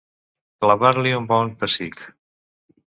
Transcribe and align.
Clavar-li 0.65 1.13
un 1.21 1.31
bon 1.35 1.55
pessic. 1.61 2.05